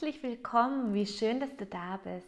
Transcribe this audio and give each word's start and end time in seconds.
herzlich 0.00 0.22
willkommen. 0.22 0.94
Wie 0.94 1.04
schön, 1.04 1.40
dass 1.40 1.54
du 1.58 1.66
da 1.66 1.98
bist. 2.02 2.26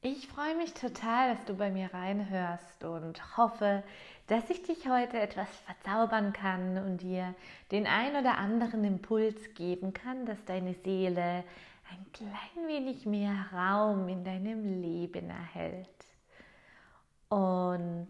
Ich 0.00 0.28
freue 0.28 0.56
mich 0.56 0.72
total, 0.72 1.34
dass 1.34 1.44
du 1.44 1.54
bei 1.54 1.70
mir 1.70 1.92
reinhörst 1.92 2.84
und 2.84 3.36
hoffe, 3.36 3.82
dass 4.28 4.48
ich 4.48 4.62
dich 4.62 4.88
heute 4.88 5.20
etwas 5.20 5.48
verzaubern 5.66 6.32
kann 6.32 6.78
und 6.78 7.02
dir 7.02 7.34
den 7.70 7.86
ein 7.86 8.16
oder 8.16 8.38
anderen 8.38 8.82
Impuls 8.82 9.36
geben 9.52 9.92
kann, 9.92 10.24
dass 10.24 10.42
deine 10.46 10.72
Seele 10.72 11.44
ein 11.90 12.06
klein 12.14 12.66
wenig 12.66 13.04
mehr 13.04 13.44
Raum 13.52 14.08
in 14.08 14.24
deinem 14.24 14.80
Leben 14.80 15.28
erhält. 15.28 16.06
Und 17.28 18.08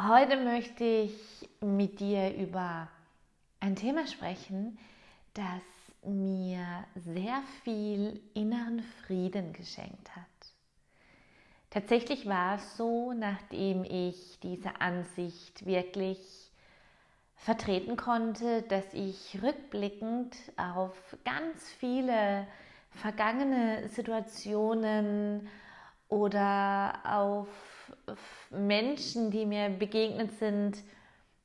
heute 0.00 0.36
möchte 0.36 0.84
ich 0.84 1.48
mit 1.60 1.98
dir 1.98 2.36
über 2.36 2.86
ein 3.58 3.74
Thema 3.74 4.06
sprechen, 4.06 4.78
das 5.32 5.73
mir 6.06 6.84
sehr 6.94 7.42
viel 7.62 8.20
inneren 8.34 8.82
Frieden 9.06 9.52
geschenkt 9.52 10.14
hat. 10.14 10.24
Tatsächlich 11.70 12.26
war 12.26 12.56
es 12.56 12.76
so, 12.76 13.12
nachdem 13.12 13.84
ich 13.84 14.38
diese 14.42 14.80
Ansicht 14.80 15.66
wirklich 15.66 16.18
vertreten 17.36 17.96
konnte, 17.96 18.62
dass 18.62 18.94
ich 18.94 19.38
rückblickend 19.42 20.36
auf 20.56 21.16
ganz 21.24 21.68
viele 21.72 22.46
vergangene 22.90 23.88
Situationen 23.88 25.48
oder 26.08 27.00
auf 27.04 27.48
Menschen, 28.50 29.30
die 29.30 29.44
mir 29.44 29.68
begegnet 29.68 30.38
sind, 30.38 30.78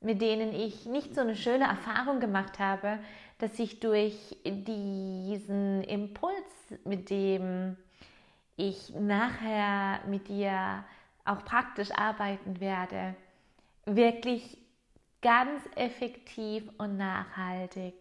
mit 0.00 0.22
denen 0.22 0.54
ich 0.54 0.86
nicht 0.86 1.14
so 1.14 1.20
eine 1.20 1.36
schöne 1.36 1.64
Erfahrung 1.64 2.20
gemacht 2.20 2.58
habe, 2.58 2.98
dass 3.40 3.58
ich 3.58 3.80
durch 3.80 4.36
diesen 4.44 5.82
Impuls, 5.84 6.34
mit 6.84 7.10
dem 7.10 7.76
ich 8.56 8.90
nachher 8.94 10.00
mit 10.06 10.28
dir 10.28 10.84
auch 11.24 11.44
praktisch 11.44 11.90
arbeiten 11.92 12.60
werde, 12.60 13.14
wirklich 13.86 14.58
ganz 15.22 15.62
effektiv 15.76 16.70
und 16.78 16.96
nachhaltig 16.96 17.94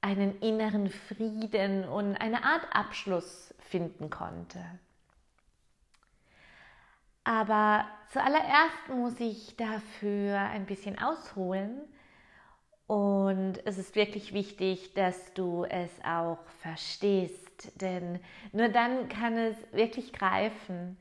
einen 0.00 0.38
inneren 0.40 0.90
Frieden 0.90 1.84
und 1.88 2.16
eine 2.16 2.44
Art 2.44 2.66
Abschluss 2.72 3.54
finden 3.58 4.10
konnte. 4.10 4.64
Aber 7.24 7.86
zuallererst 8.12 8.88
muss 8.88 9.18
ich 9.18 9.56
dafür 9.56 10.38
ein 10.38 10.64
bisschen 10.66 10.96
ausholen. 11.00 11.80
Und 12.86 13.58
es 13.64 13.78
ist 13.78 13.96
wirklich 13.96 14.32
wichtig, 14.32 14.94
dass 14.94 15.32
du 15.34 15.64
es 15.64 15.90
auch 16.04 16.38
verstehst, 16.60 17.80
denn 17.80 18.20
nur 18.52 18.68
dann 18.68 19.08
kann 19.08 19.36
es 19.36 19.56
wirklich 19.72 20.12
greifen. 20.12 20.96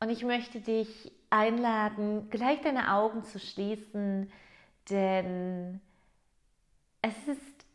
Und 0.00 0.08
ich 0.08 0.24
möchte 0.24 0.60
dich 0.60 1.12
einladen, 1.28 2.30
gleich 2.30 2.62
deine 2.62 2.94
Augen 2.94 3.22
zu 3.24 3.38
schließen, 3.38 4.32
denn 4.88 5.80
es 7.02 7.28
ist 7.28 7.66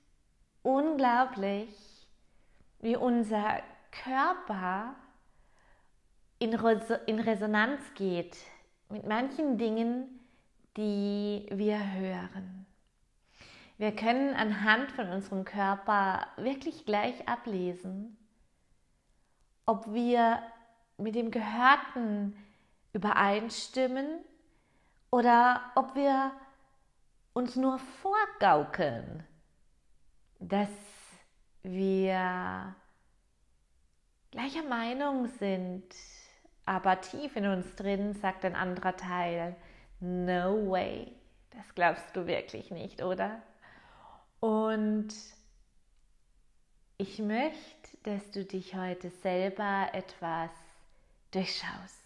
unglaublich, 0.63 1.69
wie 2.79 2.95
unser 2.95 3.61
Körper 4.03 4.95
in, 6.39 6.53
Resonanz 6.53 7.81
geht 7.95 8.37
mit 8.89 9.07
manchen 9.07 9.57
Dingen, 9.57 10.19
die 10.77 11.47
wir 11.51 11.93
hören. 11.93 12.64
Wir 13.77 13.93
können 13.93 14.33
anhand 14.35 14.91
von 14.93 15.09
unserem 15.09 15.43
Körper 15.43 16.27
wirklich 16.37 16.85
gleich 16.85 17.27
ablesen, 17.27 18.17
ob 19.65 19.91
wir 19.91 20.41
mit 20.97 21.15
dem 21.15 21.29
Gehörten 21.29 22.37
übereinstimmen 22.93 24.23
oder 25.11 25.61
ob 25.75 25.93
wir 25.95 26.31
uns 27.33 27.57
nur 27.57 27.79
vorgaukeln, 27.79 29.25
dass 30.39 30.69
wir 31.63 32.73
gleicher 34.31 34.63
Meinung 34.63 35.27
sind, 35.27 35.83
aber 36.65 37.01
tief 37.01 37.35
in 37.35 37.45
uns 37.45 37.75
drin 37.75 38.13
sagt 38.13 38.45
ein 38.45 38.55
anderer 38.55 38.95
Teil, 38.95 39.57
no 39.99 40.71
way, 40.71 41.11
das 41.51 41.75
glaubst 41.75 42.15
du 42.15 42.25
wirklich 42.25 42.71
nicht, 42.71 43.03
oder? 43.03 43.41
Und 44.45 45.07
ich 46.97 47.19
möchte, 47.19 47.97
dass 48.03 48.31
du 48.31 48.43
dich 48.45 48.75
heute 48.75 49.09
selber 49.09 49.89
etwas 49.93 50.51
durchschaust. 51.31 52.05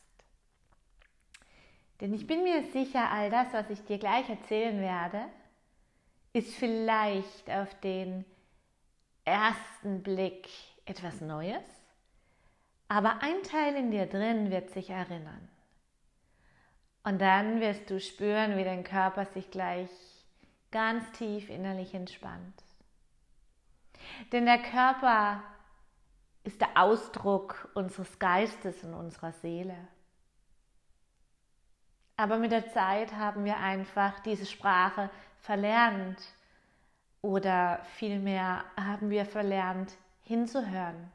Denn 1.99 2.13
ich 2.13 2.25
bin 2.25 2.43
mir 2.43 2.63
sicher, 2.71 3.09
all 3.11 3.29
das, 3.29 3.51
was 3.51 3.69
ich 3.69 3.83
dir 3.83 3.97
gleich 3.97 4.29
erzählen 4.29 4.79
werde, 4.79 5.25
ist 6.31 6.53
vielleicht 6.55 7.49
auf 7.49 7.77
den 7.81 8.23
ersten 9.25 10.01
Blick 10.01 10.47
etwas 10.85 11.19
Neues 11.19 11.63
aber 12.89 13.21
ein 13.21 13.43
Teil 13.43 13.75
in 13.75 13.91
dir 13.91 14.07
drin 14.07 14.49
wird 14.49 14.71
sich 14.71 14.89
erinnern. 14.89 15.47
Und 17.03 17.21
dann 17.21 17.61
wirst 17.61 17.89
du 17.89 17.99
spüren, 17.99 18.57
wie 18.57 18.63
dein 18.63 18.83
Körper 18.83 19.25
sich 19.25 19.49
gleich 19.51 19.89
ganz 20.71 21.11
tief 21.13 21.49
innerlich 21.49 21.93
entspannt. 21.93 22.63
Denn 24.31 24.45
der 24.45 24.61
Körper 24.61 25.43
ist 26.43 26.61
der 26.61 26.69
Ausdruck 26.75 27.69
unseres 27.73 28.19
Geistes 28.19 28.83
und 28.83 28.93
unserer 28.93 29.31
Seele. 29.33 29.75
Aber 32.17 32.37
mit 32.37 32.51
der 32.51 32.69
Zeit 32.71 33.13
haben 33.13 33.45
wir 33.45 33.57
einfach 33.57 34.19
diese 34.21 34.45
Sprache 34.45 35.09
verlernt 35.37 36.19
oder 37.21 37.79
vielmehr 37.95 38.65
haben 38.77 39.09
wir 39.09 39.25
verlernt 39.25 39.93
hinzuhören. 40.21 41.11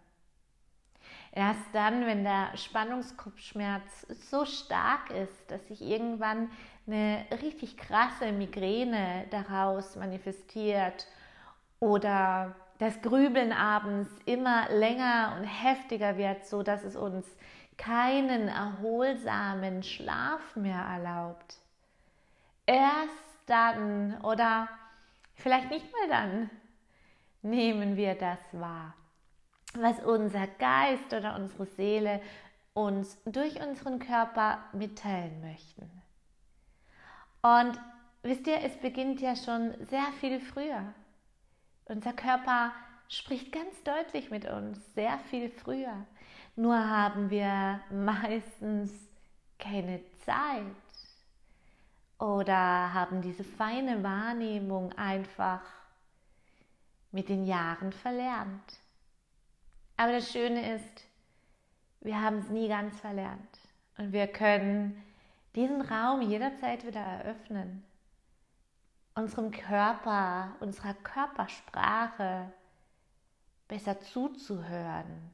Erst 1.33 1.75
dann, 1.75 2.07
wenn 2.07 2.25
der 2.25 2.57
Spannungskopfschmerz 2.57 4.07
so 4.31 4.45
stark 4.45 5.11
ist, 5.11 5.51
dass 5.51 5.67
sich 5.67 5.83
irgendwann 5.83 6.51
eine 6.87 7.25
richtig 7.43 7.77
krasse 7.77 8.33
Migräne 8.33 9.27
daraus 9.31 9.97
manifestiert 9.97 11.07
oder 11.81 12.55
das 12.79 13.01
Grübeln 13.03 13.53
abends 13.53 14.11
immer 14.27 14.69
länger 14.71 15.37
und 15.39 15.45
heftiger 15.45 16.17
wird, 16.17 16.47
so 16.47 16.63
dass 16.63 16.85
es 16.85 16.97
uns 16.97 17.27
keinen 17.79 18.49
erholsamen 18.49 19.83
Schlaf 19.83 20.57
mehr 20.57 20.81
erlaubt. 20.81 21.57
Erst 22.67 23.11
dann 23.47 24.21
oder 24.23 24.69
vielleicht 25.35 25.71
nicht 25.71 25.87
mal 25.93 26.09
dann 26.09 26.51
nehmen 27.43 27.97
wir 27.97 28.15
das 28.15 28.41
wahr 28.53 28.95
was 29.75 30.01
unser 30.01 30.47
Geist 30.47 31.13
oder 31.13 31.37
unsere 31.37 31.67
Seele 31.67 32.21
uns 32.75 33.19
durch 33.25 33.61
unseren 33.61 33.99
Körper 33.99 34.59
mitteilen 34.73 35.41
möchten. 35.41 35.91
Und 37.45 37.79
wisst 38.23 38.47
ihr, 38.47 38.63
es 38.63 38.75
beginnt 38.79 39.21
ja 39.21 39.37
schon 39.37 39.75
sehr 39.91 40.07
viel 40.19 40.41
früher. 40.41 40.95
Unser 41.85 42.15
Körper 42.15 42.73
spricht 43.07 43.53
ganz 43.53 43.83
deutlich 43.83 44.31
mit 44.31 44.47
uns, 44.47 44.79
sehr 44.95 45.19
viel 45.31 45.51
früher. 45.51 46.07
Nur 46.57 46.75
haben 46.75 47.29
wir 47.29 47.81
meistens 47.91 48.93
keine 49.59 50.01
Zeit 50.25 50.65
oder 52.19 52.95
haben 52.95 53.21
diese 53.21 53.45
feine 53.45 54.03
Wahrnehmung 54.03 54.95
einfach 54.95 55.61
mit 57.13 57.29
den 57.29 57.45
Jahren 57.45 57.93
verlernt. 57.93 58.81
Aber 59.99 60.13
das 60.13 60.33
Schöne 60.33 60.77
ist, 60.77 61.05
wir 62.01 62.19
haben 62.23 62.39
es 62.39 62.49
nie 62.49 62.69
ganz 62.69 62.99
verlernt. 63.01 63.59
Und 63.99 64.15
wir 64.15 64.29
können 64.29 65.05
diesen 65.55 65.81
Raum 65.83 66.23
jederzeit 66.23 66.87
wieder 66.87 67.01
eröffnen. 67.01 67.85
Unserem 69.15 69.51
Körper, 69.51 70.57
unserer 70.61 70.95
Körpersprache 70.95 72.53
besser 73.69 74.01
zuzuhören. 74.01 75.31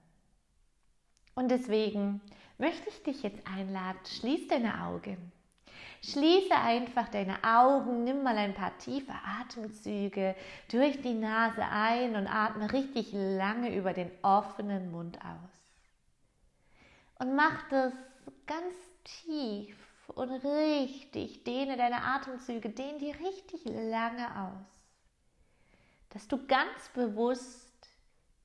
Und 1.35 1.51
deswegen 1.51 2.21
möchte 2.59 2.91
ich 2.91 3.03
dich 3.03 3.23
jetzt 3.23 3.47
einladen, 3.47 3.99
schließ 4.05 4.49
deine 4.49 4.83
Augen. 4.83 5.33
Schließe 6.03 6.55
einfach 6.55 7.09
deine 7.09 7.43
Augen, 7.45 8.05
nimm 8.05 8.23
mal 8.23 8.37
ein 8.37 8.55
paar 8.55 8.77
tiefe 8.79 9.13
Atemzüge 9.41 10.35
durch 10.71 11.01
die 11.03 11.15
Nase 11.15 11.63
ein 11.63 12.17
und 12.17 12.27
atme 12.27 12.73
richtig 12.73 13.13
lange 13.13 13.75
über 13.75 13.93
den 13.93 14.11
offenen 14.23 14.91
Mund 14.91 15.19
aus. 15.19 15.51
Und 17.19 17.37
mach 17.37 17.69
das 17.69 17.93
ganz 18.47 18.75
tief 19.05 19.77
und 20.15 20.31
richtig. 20.31 21.45
Dehne 21.45 21.77
deine 21.77 22.03
Atemzüge, 22.03 22.71
dehne 22.71 22.99
die 22.99 23.13
richtig 23.13 23.65
lange 23.65 24.27
aus. 24.27 24.67
Dass 26.11 26.29
du 26.29 26.47
ganz 26.47 26.89
bewusst 26.95 27.71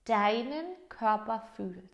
deinen 0.05 0.65
Körper 0.89 1.47
fühlst. 1.55 1.85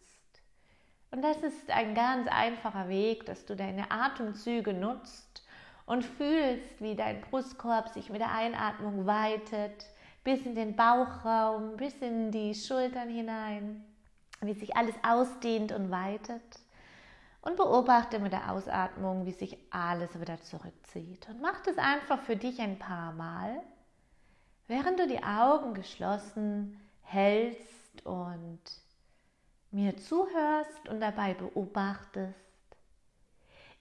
Und 1.12 1.22
das 1.24 1.38
ist 1.44 1.70
ein 1.70 1.94
ganz 1.94 2.28
einfacher 2.30 2.88
Weg, 2.88 3.26
dass 3.26 3.46
du 3.46 3.56
deine 3.56 3.92
Atemzüge 3.92 4.74
nutzt 4.74 5.44
und 5.86 6.06
fühlst, 6.06 6.82
wie 6.82 6.96
dein 6.96 7.22
Brustkorb 7.22 7.90
sich 7.90 8.10
mit 8.10 8.22
der 8.22 8.32
Einatmung 8.32 9.06
weitet, 9.06 9.88
bis 10.24 10.46
in 10.46 10.56
den 10.56 10.76
Bauchraum, 10.76 11.76
bis 11.76 11.96
in 11.96 12.32
die 12.32 12.56
Schultern 12.56 13.10
hinein, 13.10 13.84
wie 14.42 14.54
sich 14.54 14.76
alles 14.78 14.96
ausdehnt 15.04 15.72
und 15.74 15.92
weitet. 15.92 16.42
Und 17.42 17.58
beobachte 17.58 18.20
mit 18.20 18.34
der 18.34 18.52
Ausatmung, 18.52 19.26
wie 19.26 19.32
sich 19.32 19.58
alles 19.72 20.20
wieder 20.20 20.40
zurückzieht. 20.42 21.28
Und 21.28 21.42
mach 21.42 21.62
das 21.64 21.78
einfach 21.78 22.22
für 22.22 22.36
dich 22.36 22.60
ein 22.62 22.78
paar 22.78 23.14
Mal, 23.14 23.62
während 24.68 25.00
du 25.00 25.08
die 25.08 25.24
Augen 25.24 25.74
geschlossen 25.74 26.80
hältst 27.02 28.06
und 28.06 28.62
mir 29.72 29.98
zuhörst 29.98 30.88
und 30.90 31.00
dabei 31.00 31.34
beobachtest, 31.34 32.36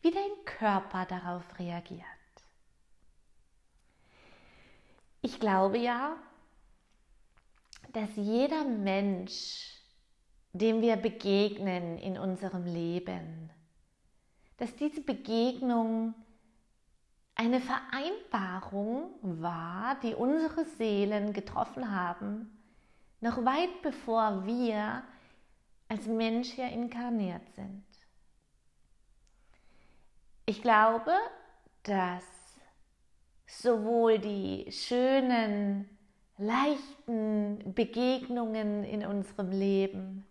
wie 0.02 0.10
dein 0.10 0.44
Körper 0.44 1.04
darauf 1.04 1.58
reagiert. 1.58 2.04
Ich 5.20 5.38
glaube 5.38 5.78
ja, 5.78 6.16
dass 7.92 8.08
jeder 8.16 8.64
Mensch, 8.64 9.79
dem 10.52 10.80
wir 10.80 10.96
begegnen 10.96 11.98
in 11.98 12.18
unserem 12.18 12.64
Leben, 12.64 13.50
dass 14.56 14.74
diese 14.76 15.00
Begegnung 15.00 16.14
eine 17.34 17.60
Vereinbarung 17.60 19.10
war, 19.22 19.98
die 20.02 20.14
unsere 20.14 20.64
Seelen 20.64 21.32
getroffen 21.32 21.94
haben, 21.94 22.58
noch 23.20 23.44
weit 23.44 23.82
bevor 23.82 24.46
wir 24.46 25.02
als 25.88 26.06
Mensch 26.06 26.50
hier 26.50 26.68
inkarniert 26.68 27.48
sind. 27.54 27.84
Ich 30.46 30.62
glaube, 30.62 31.12
dass 31.82 32.24
sowohl 33.46 34.18
die 34.18 34.70
schönen, 34.70 35.88
leichten 36.38 37.74
Begegnungen 37.74 38.84
in 38.84 39.04
unserem 39.04 39.50
Leben, 39.50 40.26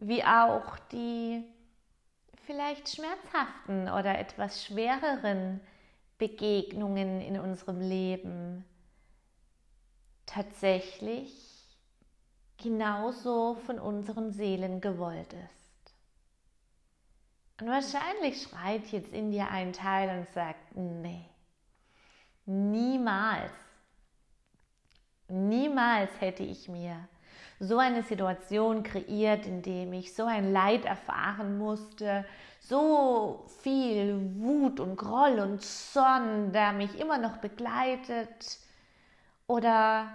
wie 0.00 0.24
auch 0.24 0.78
die 0.90 1.44
vielleicht 2.46 2.88
schmerzhaften 2.88 3.88
oder 3.88 4.18
etwas 4.18 4.64
schwereren 4.64 5.60
Begegnungen 6.18 7.20
in 7.20 7.38
unserem 7.38 7.80
Leben 7.80 8.64
tatsächlich 10.26 11.32
genauso 12.56 13.56
von 13.66 13.78
unseren 13.78 14.32
Seelen 14.32 14.80
gewollt 14.80 15.32
ist. 15.32 15.94
Und 17.60 17.68
wahrscheinlich 17.68 18.42
schreit 18.42 18.86
jetzt 18.88 19.12
in 19.12 19.30
dir 19.30 19.48
ein 19.50 19.72
Teil 19.72 20.18
und 20.18 20.28
sagt, 20.30 20.76
nee, 20.76 21.26
niemals, 22.46 23.52
niemals 25.28 26.10
hätte 26.20 26.42
ich 26.42 26.68
mir 26.68 27.06
so 27.60 27.78
eine 27.78 28.02
Situation 28.02 28.82
kreiert, 28.82 29.46
in 29.46 29.62
dem 29.62 29.92
ich 29.92 30.14
so 30.14 30.24
ein 30.24 30.52
Leid 30.52 30.86
erfahren 30.86 31.58
musste, 31.58 32.24
so 32.58 33.44
viel 33.62 34.18
Wut 34.36 34.80
und 34.80 34.96
Groll 34.96 35.38
und 35.38 35.62
Zorn, 35.62 36.52
der 36.52 36.72
mich 36.72 36.98
immer 36.98 37.18
noch 37.18 37.36
begleitet, 37.36 38.58
oder 39.46 40.06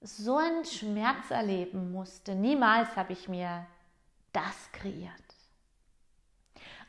so 0.00 0.36
einen 0.36 0.64
Schmerz 0.64 1.30
erleben 1.30 1.92
musste. 1.92 2.34
Niemals 2.34 2.96
habe 2.96 3.12
ich 3.12 3.28
mir 3.28 3.64
das 4.32 4.72
kreiert. 4.72 5.12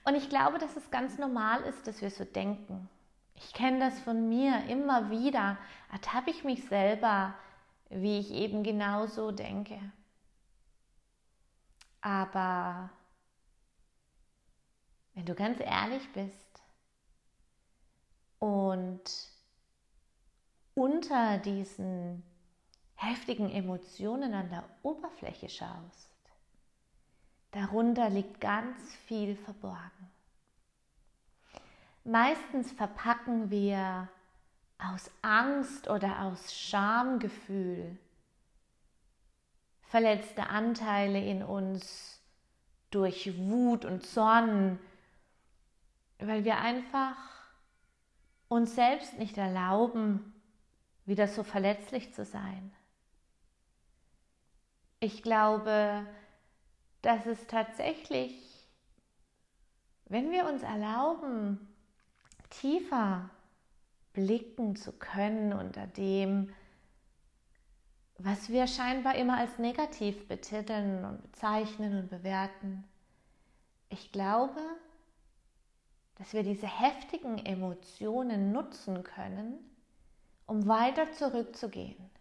Und 0.04 0.16
ich 0.16 0.30
glaube, 0.30 0.58
dass 0.58 0.76
es 0.76 0.90
ganz 0.90 1.18
normal 1.20 1.62
ist, 1.62 1.86
dass 1.86 2.02
wir 2.02 2.10
so 2.10 2.26
denken. 2.26 2.90
Ich 3.36 3.54
kenne 3.54 3.80
das 3.80 4.00
von 4.00 4.28
mir 4.28 4.64
immer 4.70 5.12
wieder. 5.12 5.58
Ertappe 5.92 6.32
ich 6.32 6.44
mich 6.44 6.68
selber, 6.68 7.36
wie 7.92 8.20
ich 8.20 8.32
eben 8.32 8.64
genauso 8.64 9.32
denke. 9.32 9.80
Aber 12.02 12.90
wenn 15.14 15.26
du 15.26 15.36
ganz 15.36 15.60
ehrlich 15.60 16.08
bist 16.14 16.64
und 18.40 19.02
unter 20.74 21.38
diesen 21.38 22.24
heftigen 22.96 23.50
Emotionen 23.52 24.34
an 24.34 24.50
der 24.50 24.64
Oberfläche 24.84 25.50
schaust, 25.50 26.10
darunter 27.52 28.10
liegt 28.10 28.40
ganz 28.40 28.78
viel 29.06 29.36
verborgen. 29.36 30.10
Meistens 32.04 32.72
verpacken 32.72 33.52
wir 33.52 34.10
aus 34.84 35.12
Angst 35.22 35.90
oder 35.90 36.22
aus 36.22 36.54
Schamgefühl 36.54 37.98
verletzte 39.84 40.48
Anteile 40.48 41.24
in 41.24 41.44
uns 41.44 42.22
durch 42.92 43.38
Wut 43.38 43.86
und 43.86 44.06
Zorn, 44.06 44.80
weil 46.20 46.46
wir 46.46 46.60
einfach 46.60 47.16
uns 48.48 48.76
selbst 48.76 49.18
nicht 49.18 49.38
erlauben, 49.38 50.34
wieder 51.06 51.28
so 51.28 51.44
verletzlich 51.44 52.14
zu 52.14 52.26
sein. 52.26 52.74
Ich 55.00 55.24
glaube, 55.24 56.06
dass 57.02 57.26
es 57.26 57.48
tatsächlich, 57.48 58.68
wenn 60.06 60.32
wir 60.32 60.46
uns 60.46 60.64
erlauben, 60.64 61.68
tiefer 62.50 63.30
blicken 64.14 64.76
zu 64.76 64.92
können 64.92 65.54
unter 65.54 65.88
dem, 65.88 66.54
was 68.18 68.50
wir 68.50 68.68
scheinbar 68.68 69.16
immer 69.16 69.38
als 69.38 69.58
negativ 69.58 70.28
betiteln 70.28 71.06
und 71.06 71.22
bezeichnen 71.24 71.98
und 71.98 72.10
bewerten. 72.10 72.84
Ich 73.90 74.12
glaube, 74.12 74.62
dass 76.16 76.34
wir 76.34 76.44
diese 76.44 76.68
heftigen 76.68 77.38
Emotionen 77.40 78.52
nutzen 78.52 79.04
können, 79.04 79.58
um 80.46 80.68
weiter 80.68 81.12
zurückzugehen 81.14 82.12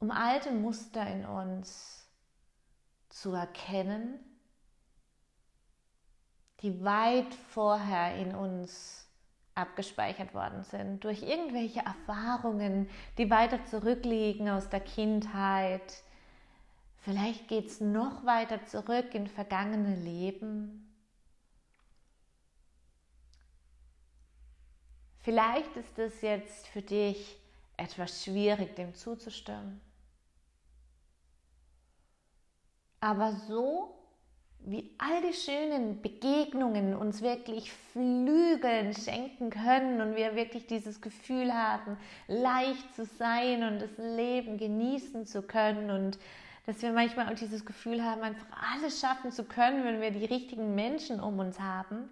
um 0.00 0.10
alte 0.10 0.52
Muster 0.52 1.06
in 1.06 1.24
uns 1.24 2.06
zu 3.08 3.32
erkennen, 3.32 4.18
die 6.60 6.82
weit 6.84 7.34
vorher 7.34 8.16
in 8.16 8.34
uns 8.34 9.07
abgespeichert 9.58 10.34
worden 10.34 10.62
sind, 10.62 11.04
durch 11.04 11.22
irgendwelche 11.22 11.80
Erfahrungen, 11.80 12.88
die 13.18 13.30
weiter 13.30 13.64
zurückliegen 13.64 14.48
aus 14.48 14.68
der 14.68 14.80
Kindheit. 14.80 16.02
Vielleicht 16.98 17.48
geht 17.48 17.66
es 17.66 17.80
noch 17.80 18.24
weiter 18.24 18.64
zurück 18.64 19.14
in 19.14 19.26
vergangene 19.26 19.96
Leben. 19.96 20.84
Vielleicht 25.20 25.76
ist 25.76 25.98
es 25.98 26.22
jetzt 26.22 26.66
für 26.68 26.82
dich 26.82 27.38
etwas 27.76 28.24
schwierig, 28.24 28.76
dem 28.76 28.94
zuzustimmen. 28.94 29.80
Aber 33.00 33.32
so 33.32 33.97
wie 34.60 34.90
all 34.98 35.22
die 35.22 35.34
schönen 35.34 36.02
Begegnungen 36.02 36.94
uns 36.94 37.22
wirklich 37.22 37.72
Flügeln 37.72 38.92
schenken 38.92 39.50
können 39.50 40.00
und 40.00 40.16
wir 40.16 40.34
wirklich 40.34 40.66
dieses 40.66 41.00
Gefühl 41.00 41.54
haben, 41.54 41.96
leicht 42.26 42.94
zu 42.94 43.04
sein 43.04 43.62
und 43.62 43.80
das 43.80 43.96
Leben 43.96 44.58
genießen 44.58 45.26
zu 45.26 45.42
können 45.42 45.90
und 45.90 46.18
dass 46.66 46.82
wir 46.82 46.92
manchmal 46.92 47.32
auch 47.32 47.38
dieses 47.38 47.64
Gefühl 47.64 48.04
haben, 48.04 48.20
einfach 48.20 48.46
alles 48.74 49.00
schaffen 49.00 49.32
zu 49.32 49.44
können, 49.44 49.84
wenn 49.84 50.02
wir 50.02 50.10
die 50.10 50.26
richtigen 50.26 50.74
Menschen 50.74 51.18
um 51.18 51.38
uns 51.38 51.58
haben. 51.58 52.10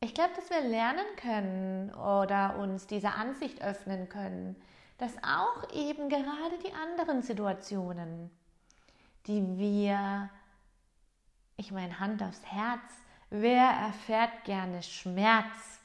Ich 0.00 0.14
glaube, 0.14 0.30
dass 0.34 0.50
wir 0.50 0.68
lernen 0.68 1.04
können 1.16 1.94
oder 1.94 2.58
uns 2.58 2.88
dieser 2.88 3.16
Ansicht 3.16 3.62
öffnen 3.62 4.08
können, 4.08 4.56
dass 4.98 5.12
auch 5.18 5.72
eben 5.72 6.08
gerade 6.08 6.58
die 6.64 6.72
anderen 6.72 7.22
Situationen, 7.22 8.30
die 9.26 9.58
wir, 9.58 10.30
ich 11.60 11.72
meine 11.72 12.00
Hand 12.00 12.22
aufs 12.22 12.42
Herz, 12.46 12.80
wer 13.28 13.64
erfährt 13.64 14.44
gerne 14.44 14.82
Schmerz, 14.82 15.80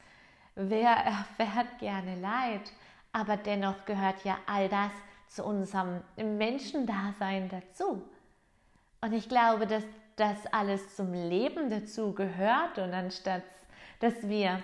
wer 0.55 0.89
erfährt 0.89 1.79
gerne 1.79 2.15
Leid, 2.15 2.71
aber 3.11 3.35
dennoch 3.35 3.83
gehört 3.85 4.23
ja 4.23 4.37
all 4.47 4.69
das 4.69 4.91
zu 5.27 5.43
unserem 5.43 6.01
Menschendasein 6.15 7.49
dazu. 7.49 8.01
Und 9.01 9.11
ich 9.11 9.27
glaube, 9.27 9.67
dass 9.67 9.83
das 10.15 10.37
alles 10.51 10.95
zum 10.95 11.11
Leben 11.11 11.69
dazu 11.69 12.13
gehört. 12.13 12.77
Und 12.77 12.93
anstatt, 12.93 13.43
dass 13.99 14.29
wir 14.29 14.61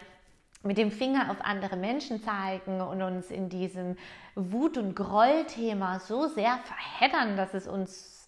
mit 0.64 0.78
dem 0.78 0.92
Finger 0.92 1.30
auf 1.30 1.42
andere 1.42 1.76
Menschen 1.76 2.24
zeigen 2.24 2.80
und 2.80 3.02
uns 3.02 3.32
in 3.32 3.50
diesem 3.50 3.98
Wut- 4.36 4.78
und 4.78 4.96
Grollthema 4.96 6.00
so 6.00 6.28
sehr 6.28 6.58
verheddern, 6.60 7.36
dass 7.36 7.54
es 7.54 7.68
uns 7.68 8.21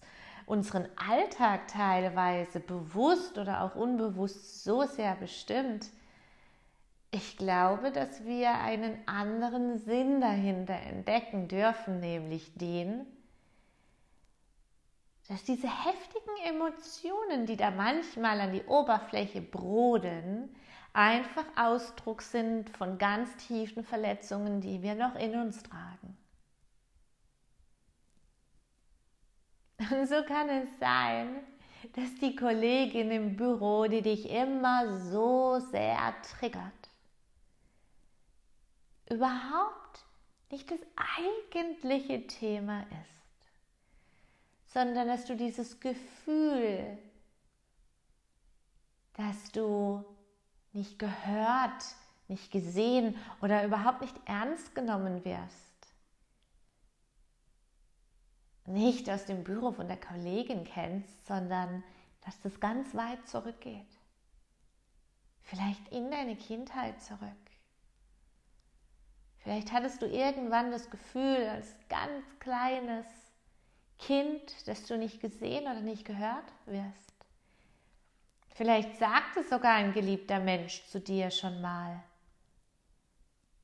unseren 0.46 0.88
Alltag 0.96 1.68
teilweise 1.68 2.60
bewusst 2.60 3.38
oder 3.38 3.62
auch 3.62 3.74
unbewusst 3.74 4.64
so 4.64 4.84
sehr 4.84 5.14
bestimmt. 5.16 5.88
Ich 7.10 7.36
glaube, 7.36 7.92
dass 7.92 8.24
wir 8.24 8.54
einen 8.54 8.96
anderen 9.06 9.78
Sinn 9.78 10.20
dahinter 10.20 10.74
entdecken 10.74 11.48
dürfen, 11.48 12.00
nämlich 12.00 12.54
den, 12.54 13.06
dass 15.28 15.44
diese 15.44 15.68
heftigen 15.68 16.36
Emotionen, 16.44 17.46
die 17.46 17.56
da 17.56 17.70
manchmal 17.70 18.40
an 18.40 18.52
die 18.52 18.64
Oberfläche 18.64 19.40
brodeln, 19.40 20.54
einfach 20.92 21.44
Ausdruck 21.56 22.20
sind 22.22 22.68
von 22.70 22.98
ganz 22.98 23.34
tiefen 23.36 23.84
Verletzungen, 23.84 24.60
die 24.60 24.82
wir 24.82 24.94
noch 24.94 25.14
in 25.14 25.34
uns 25.36 25.62
tragen. 25.62 26.16
Und 29.78 30.06
so 30.08 30.22
kann 30.24 30.48
es 30.48 30.78
sein, 30.78 31.40
dass 31.94 32.14
die 32.20 32.34
Kollegin 32.34 33.10
im 33.10 33.36
Büro, 33.36 33.86
die 33.86 34.02
dich 34.02 34.30
immer 34.30 34.98
so 35.00 35.58
sehr 35.58 36.14
triggert, 36.22 36.62
überhaupt 39.10 40.04
nicht 40.50 40.70
das 40.70 40.80
eigentliche 41.18 42.26
Thema 42.26 42.82
ist, 42.82 44.72
sondern 44.72 45.08
dass 45.08 45.26
du 45.26 45.36
dieses 45.36 45.80
Gefühl, 45.80 46.98
dass 49.16 49.52
du 49.52 50.04
nicht 50.72 50.98
gehört, 50.98 51.84
nicht 52.28 52.50
gesehen 52.50 53.16
oder 53.42 53.64
überhaupt 53.64 54.00
nicht 54.00 54.16
ernst 54.24 54.74
genommen 54.74 55.24
wirst. 55.24 55.63
Nicht 58.66 59.10
aus 59.10 59.26
dem 59.26 59.44
Büro 59.44 59.72
von 59.72 59.88
der 59.88 60.00
Kollegin 60.00 60.64
kennst, 60.64 61.26
sondern 61.26 61.84
dass 62.24 62.40
das 62.40 62.58
ganz 62.60 62.94
weit 62.94 63.26
zurückgeht. 63.28 63.86
Vielleicht 65.42 65.88
in 65.88 66.10
deine 66.10 66.36
Kindheit 66.36 67.02
zurück. 67.02 67.20
Vielleicht 69.38 69.72
hattest 69.72 70.00
du 70.00 70.06
irgendwann 70.06 70.70
das 70.70 70.88
Gefühl, 70.88 71.46
als 71.50 71.76
ganz 71.90 72.24
kleines 72.38 73.04
Kind, 73.98 74.66
dass 74.66 74.86
du 74.86 74.96
nicht 74.96 75.20
gesehen 75.20 75.64
oder 75.64 75.80
nicht 75.80 76.06
gehört 76.06 76.50
wirst. 76.64 77.14
Vielleicht 78.54 78.96
sagte 78.96 79.42
sogar 79.42 79.74
ein 79.74 79.92
geliebter 79.92 80.40
Mensch 80.40 80.86
zu 80.86 81.00
dir 81.00 81.30
schon 81.30 81.60
mal, 81.60 82.02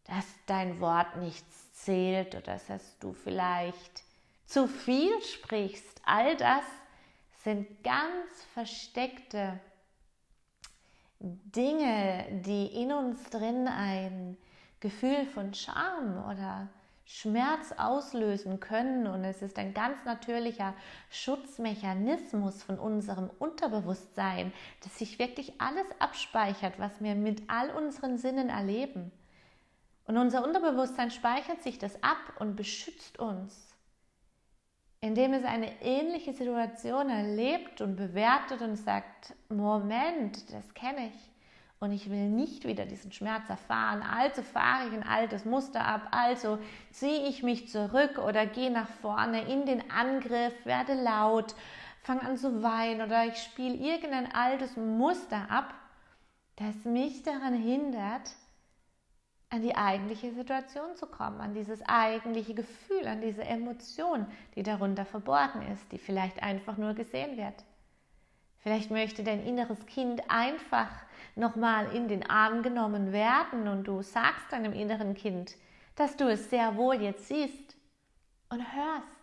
dass 0.04 0.26
dein 0.46 0.80
Wort 0.80 1.16
nichts 1.16 1.72
zählt 1.72 2.34
oder 2.34 2.58
dass 2.58 2.98
du 2.98 3.14
vielleicht 3.14 4.04
zu 4.50 4.66
viel 4.66 5.12
sprichst. 5.22 6.02
All 6.04 6.36
das 6.36 6.64
sind 7.44 7.84
ganz 7.84 8.42
versteckte 8.52 9.60
Dinge, 11.20 12.26
die 12.44 12.66
in 12.66 12.92
uns 12.92 13.30
drin 13.30 13.68
ein 13.68 14.36
Gefühl 14.80 15.24
von 15.26 15.54
Scham 15.54 16.24
oder 16.28 16.68
Schmerz 17.04 17.72
auslösen 17.76 18.58
können 18.58 19.06
und 19.06 19.24
es 19.24 19.42
ist 19.42 19.58
ein 19.58 19.72
ganz 19.72 20.04
natürlicher 20.04 20.74
Schutzmechanismus 21.10 22.62
von 22.62 22.78
unserem 22.78 23.30
Unterbewusstsein, 23.38 24.52
dass 24.82 24.98
sich 24.98 25.18
wirklich 25.18 25.60
alles 25.60 25.86
abspeichert, 25.98 26.78
was 26.78 27.00
wir 27.00 27.14
mit 27.14 27.42
all 27.48 27.70
unseren 27.70 28.16
Sinnen 28.16 28.48
erleben. 28.48 29.12
Und 30.06 30.16
unser 30.16 30.44
Unterbewusstsein 30.44 31.10
speichert 31.10 31.62
sich 31.62 31.78
das 31.78 32.02
ab 32.02 32.34
und 32.38 32.56
beschützt 32.56 33.18
uns, 33.18 33.69
indem 35.02 35.32
es 35.32 35.44
eine 35.44 35.80
ähnliche 35.80 36.34
Situation 36.34 37.08
erlebt 37.08 37.80
und 37.80 37.96
bewertet 37.96 38.60
und 38.60 38.76
sagt, 38.76 39.34
Moment, 39.48 40.52
das 40.52 40.74
kenne 40.74 41.08
ich. 41.08 41.30
Und 41.78 41.92
ich 41.92 42.10
will 42.10 42.28
nicht 42.28 42.66
wieder 42.66 42.84
diesen 42.84 43.10
Schmerz 43.10 43.48
erfahren, 43.48 44.02
also 44.02 44.42
fahre 44.42 44.88
ich 44.88 44.92
ein 44.92 45.02
altes 45.02 45.46
Muster 45.46 45.82
ab, 45.82 46.08
also 46.10 46.58
ziehe 46.90 47.26
ich 47.26 47.42
mich 47.42 47.70
zurück 47.70 48.18
oder 48.18 48.44
gehe 48.44 48.70
nach 48.70 48.88
vorne 49.00 49.50
in 49.50 49.64
den 49.64 49.90
Angriff, 49.90 50.52
werde 50.66 50.92
laut, 50.92 51.54
fange 52.02 52.20
an 52.20 52.36
zu 52.36 52.62
weinen 52.62 53.00
oder 53.00 53.24
ich 53.24 53.42
spiele 53.42 53.76
irgendein 53.76 54.30
altes 54.34 54.76
Muster 54.76 55.50
ab, 55.50 55.72
das 56.56 56.84
mich 56.84 57.22
daran 57.22 57.54
hindert, 57.54 58.34
an 59.50 59.62
die 59.62 59.74
eigentliche 59.74 60.32
Situation 60.32 60.94
zu 60.94 61.06
kommen, 61.06 61.40
an 61.40 61.54
dieses 61.54 61.82
eigentliche 61.82 62.54
Gefühl, 62.54 63.06
an 63.06 63.20
diese 63.20 63.42
Emotion, 63.42 64.26
die 64.54 64.62
darunter 64.62 65.04
verborgen 65.04 65.62
ist, 65.72 65.90
die 65.90 65.98
vielleicht 65.98 66.42
einfach 66.42 66.76
nur 66.76 66.94
gesehen 66.94 67.36
wird. 67.36 67.64
Vielleicht 68.58 68.90
möchte 68.90 69.24
dein 69.24 69.44
inneres 69.44 69.84
Kind 69.86 70.22
einfach 70.28 70.90
nochmal 71.34 71.94
in 71.94 72.08
den 72.08 72.28
Arm 72.28 72.62
genommen 72.62 73.12
werden 73.12 73.66
und 73.66 73.84
du 73.84 74.02
sagst 74.02 74.52
deinem 74.52 74.72
inneren 74.72 75.14
Kind, 75.14 75.56
dass 75.96 76.16
du 76.16 76.30
es 76.30 76.48
sehr 76.50 76.76
wohl 76.76 77.00
jetzt 77.00 77.26
siehst 77.26 77.76
und 78.50 78.60
hörst 78.60 79.20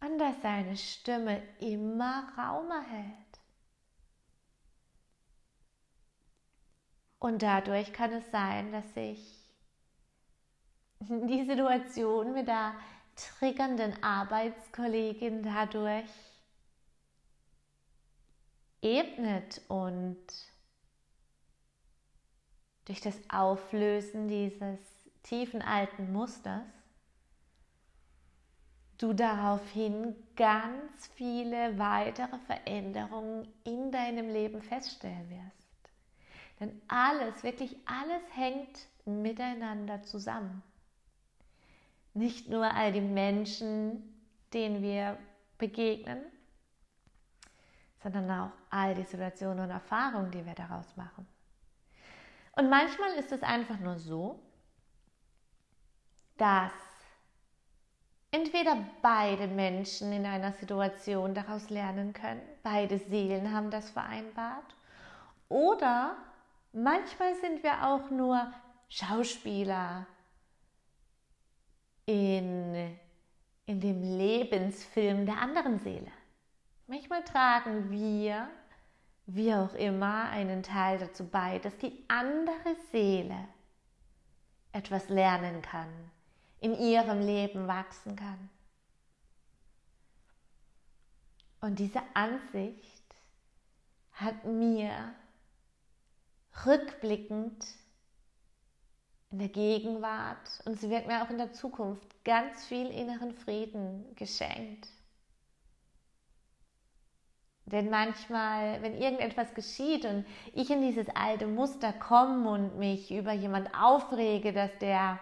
und 0.00 0.18
dass 0.18 0.40
seine 0.40 0.76
Stimme 0.76 1.42
immer 1.60 2.32
Raum 2.38 2.70
erhält. 2.70 3.27
Und 7.18 7.42
dadurch 7.42 7.92
kann 7.92 8.12
es 8.12 8.30
sein, 8.30 8.72
dass 8.72 8.94
sich 8.94 9.34
die 11.00 11.44
Situation 11.44 12.32
mit 12.32 12.48
der 12.48 12.74
triggernden 13.16 14.02
Arbeitskollegin 14.02 15.42
dadurch 15.42 16.08
ebnet 18.82 19.60
und 19.68 20.16
durch 22.84 23.00
das 23.00 23.18
Auflösen 23.28 24.28
dieses 24.28 24.78
tiefen 25.24 25.60
alten 25.60 26.12
Musters 26.12 26.62
du 28.98 29.12
daraufhin 29.12 30.16
ganz 30.36 31.06
viele 31.14 31.78
weitere 31.78 32.38
Veränderungen 32.38 33.46
in 33.64 33.92
deinem 33.92 34.28
Leben 34.28 34.60
feststellen 34.60 35.30
wirst. 35.30 35.57
Denn 36.60 36.80
alles, 36.88 37.42
wirklich 37.42 37.76
alles 37.86 38.22
hängt 38.34 38.86
miteinander 39.04 40.02
zusammen. 40.02 40.62
Nicht 42.14 42.48
nur 42.48 42.64
all 42.74 42.92
die 42.92 43.00
Menschen, 43.00 44.02
denen 44.52 44.82
wir 44.82 45.16
begegnen, 45.56 46.20
sondern 48.02 48.30
auch 48.30 48.50
all 48.70 48.94
die 48.94 49.04
Situationen 49.04 49.64
und 49.64 49.70
Erfahrungen, 49.70 50.30
die 50.30 50.44
wir 50.44 50.54
daraus 50.54 50.96
machen. 50.96 51.26
Und 52.52 52.70
manchmal 52.70 53.12
ist 53.14 53.30
es 53.30 53.42
einfach 53.42 53.78
nur 53.78 53.98
so, 53.98 54.40
dass 56.38 56.72
entweder 58.30 58.76
beide 59.02 59.46
Menschen 59.46 60.12
in 60.12 60.26
einer 60.26 60.52
Situation 60.52 61.34
daraus 61.34 61.70
lernen 61.70 62.12
können, 62.12 62.42
beide 62.62 62.98
Seelen 62.98 63.52
haben 63.52 63.70
das 63.70 63.90
vereinbart, 63.90 64.74
oder 65.48 66.16
manchmal 66.82 67.34
sind 67.34 67.62
wir 67.62 67.86
auch 67.86 68.10
nur 68.10 68.52
Schauspieler 68.88 70.06
in, 72.06 72.98
in 73.66 73.80
dem 73.80 74.02
Lebensfilm 74.02 75.26
der 75.26 75.38
anderen 75.38 75.78
Seele. 75.78 76.10
Manchmal 76.86 77.22
tragen 77.22 77.90
wir 77.90 78.48
wie 79.30 79.54
auch 79.54 79.74
immer, 79.74 80.30
einen 80.30 80.62
Teil 80.62 80.98
dazu 80.98 81.28
bei, 81.28 81.58
dass 81.58 81.76
die 81.76 82.02
andere 82.08 82.74
Seele 82.90 83.36
etwas 84.72 85.10
lernen 85.10 85.60
kann, 85.60 85.88
in 86.60 86.74
ihrem 86.74 87.20
Leben 87.20 87.68
wachsen 87.68 88.16
kann. 88.16 88.48
Und 91.60 91.78
diese 91.78 92.00
Ansicht 92.14 93.04
hat 94.12 94.44
mir 94.44 95.14
rückblickend 96.66 97.64
in 99.30 99.38
der 99.38 99.48
Gegenwart 99.48 100.62
und 100.64 100.80
sie 100.80 100.88
wird 100.90 101.06
mir 101.06 101.22
auch 101.22 101.30
in 101.30 101.38
der 101.38 101.52
Zukunft 101.52 102.24
ganz 102.24 102.64
viel 102.64 102.86
inneren 102.88 103.32
Frieden 103.32 104.04
geschenkt. 104.16 104.88
Denn 107.66 107.90
manchmal, 107.90 108.80
wenn 108.80 108.96
irgendetwas 108.96 109.52
geschieht 109.52 110.06
und 110.06 110.24
ich 110.54 110.70
in 110.70 110.80
dieses 110.80 111.06
alte 111.14 111.46
Muster 111.46 111.92
komme 111.92 112.48
und 112.48 112.78
mich 112.78 113.10
über 113.10 113.32
jemand 113.32 113.68
aufrege, 113.78 114.54
dass 114.54 114.70
der 114.78 115.18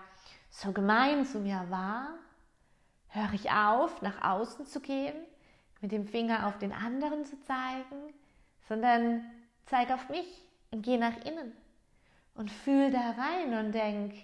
so 0.50 0.70
gemein 0.70 1.24
zu 1.26 1.40
mir 1.40 1.66
war, 1.70 2.10
höre 3.08 3.32
ich 3.32 3.50
auf, 3.50 4.00
nach 4.00 4.22
außen 4.22 4.66
zu 4.66 4.80
gehen, 4.80 5.16
mit 5.80 5.90
dem 5.90 6.06
Finger 6.06 6.46
auf 6.46 6.58
den 6.58 6.72
anderen 6.72 7.24
zu 7.24 7.40
zeigen, 7.42 8.14
sondern 8.68 9.24
zeige 9.66 9.94
auf 9.94 10.08
mich 10.08 10.46
und 10.70 10.82
gehe 10.82 10.98
nach 10.98 11.16
innen 11.24 11.52
und 12.34 12.50
fühl 12.50 12.90
da 12.90 13.12
rein 13.12 13.54
und 13.54 13.72
denk, 13.72 14.14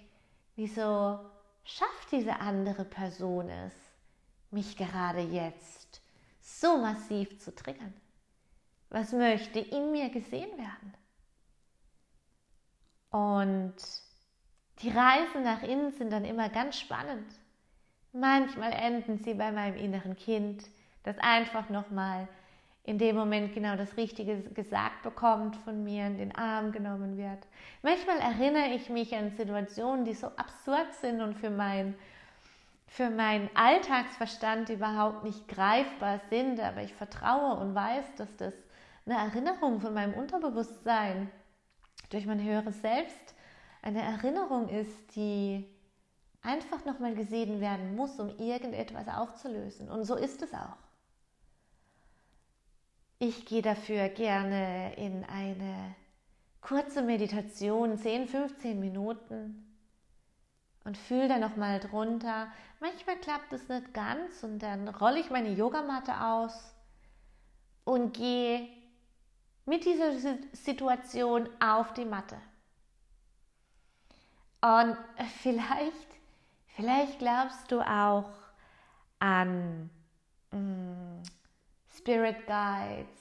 wieso 0.55 1.19
schafft 1.63 2.11
diese 2.11 2.39
andere 2.39 2.85
Person 2.85 3.49
es, 3.49 3.73
mich 4.51 4.77
gerade 4.77 5.21
jetzt 5.21 6.01
so 6.41 6.77
massiv 6.77 7.39
zu 7.39 7.53
triggern? 7.55 7.93
Was 8.89 9.11
möchte 9.11 9.59
in 9.59 9.91
mir 9.91 10.09
gesehen 10.09 10.55
werden? 10.57 10.93
Und 13.09 13.75
die 14.79 14.89
Reisen 14.89 15.43
nach 15.43 15.63
innen 15.63 15.91
sind 15.91 16.11
dann 16.11 16.25
immer 16.25 16.49
ganz 16.49 16.79
spannend. 16.79 17.33
Manchmal 18.11 18.71
enden 18.73 19.17
sie 19.17 19.33
bei 19.33 19.51
meinem 19.51 19.77
inneren 19.77 20.15
Kind, 20.15 20.63
das 21.03 21.17
einfach 21.19 21.69
nochmal 21.69 22.27
in 22.85 22.97
dem 22.97 23.15
Moment 23.15 23.53
genau 23.53 23.75
das 23.77 23.95
Richtige 23.95 24.41
gesagt 24.49 25.03
bekommt 25.03 25.55
von 25.57 25.83
mir, 25.83 26.05
in 26.05 26.17
den 26.17 26.35
Arm 26.35 26.71
genommen 26.71 27.17
wird. 27.17 27.47
Manchmal 27.81 28.17
erinnere 28.19 28.75
ich 28.75 28.89
mich 28.89 29.15
an 29.15 29.31
Situationen, 29.31 30.03
die 30.03 30.13
so 30.13 30.27
absurd 30.27 30.93
sind 31.01 31.21
und 31.21 31.35
für 31.35 31.49
mein 31.49 31.95
für 32.93 33.09
meinen 33.09 33.49
Alltagsverstand 33.55 34.69
überhaupt 34.69 35.23
nicht 35.23 35.47
greifbar 35.47 36.19
sind, 36.29 36.59
aber 36.59 36.83
ich 36.83 36.93
vertraue 36.93 37.59
und 37.59 37.73
weiß, 37.73 38.05
dass 38.17 38.37
das 38.37 38.53
eine 39.07 39.17
Erinnerung 39.17 39.81
von 39.81 39.95
meinem 39.95 40.13
Unterbewusstsein 40.13 41.31
durch 42.11 42.27
mein 42.27 42.43
höheres 42.43 42.79
Selbst 42.81 43.33
eine 43.81 44.03
Erinnerung 44.03 44.69
ist, 44.69 45.15
die 45.15 45.65
einfach 46.43 46.85
nochmal 46.85 47.15
gesehen 47.15 47.59
werden 47.59 47.95
muss, 47.95 48.19
um 48.19 48.29
irgendetwas 48.37 49.07
aufzulösen. 49.07 49.89
Und 49.89 50.03
so 50.03 50.15
ist 50.15 50.43
es 50.43 50.53
auch. 50.53 50.82
Ich 53.25 53.45
gehe 53.45 53.61
dafür 53.61 54.09
gerne 54.09 54.95
in 54.97 55.23
eine 55.23 55.95
kurze 56.59 57.01
Meditation, 57.01 57.97
10, 57.97 58.27
15 58.27 58.77
Minuten 58.77 59.65
und 60.83 60.97
fühle 60.97 61.29
da 61.29 61.37
nochmal 61.37 61.79
drunter. 61.79 62.51
Manchmal 62.81 63.15
klappt 63.15 63.53
es 63.53 63.69
nicht 63.69 63.93
ganz 63.93 64.43
und 64.43 64.59
dann 64.59 64.89
rolle 64.89 65.21
ich 65.21 65.29
meine 65.29 65.53
Yogamatte 65.53 66.19
aus 66.19 66.75
und 67.85 68.13
gehe 68.13 68.67
mit 69.65 69.85
dieser 69.85 70.11
Situation 70.51 71.47
auf 71.61 71.93
die 71.93 72.03
Matte. 72.03 72.35
Und 74.59 74.97
vielleicht, 75.41 76.09
vielleicht 76.75 77.19
glaubst 77.19 77.71
du 77.71 77.79
auch 77.79 78.33
an 79.19 79.89
mh, 80.51 80.59
mm, 80.59 81.23
Spirit 82.03 82.45
Guides 82.45 83.17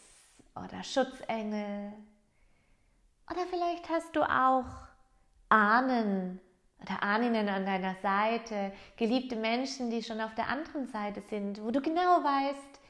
oder 0.56 0.82
Schutzengel. 0.82 1.92
Oder 3.30 3.46
vielleicht 3.48 3.88
hast 3.88 4.16
du 4.16 4.22
auch 4.22 4.66
Ahnen 5.48 6.40
oder 6.80 7.00
Ahnen 7.00 7.48
an 7.48 7.64
deiner 7.64 7.94
Seite, 8.02 8.72
geliebte 8.96 9.36
Menschen, 9.36 9.88
die 9.88 10.02
schon 10.02 10.20
auf 10.20 10.34
der 10.34 10.48
anderen 10.48 10.88
Seite 10.88 11.20
sind, 11.20 11.62
wo 11.62 11.70
du 11.70 11.80
genau 11.80 12.24
weißt, 12.24 12.80